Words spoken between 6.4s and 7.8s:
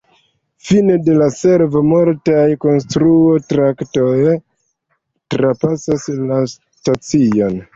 stacion.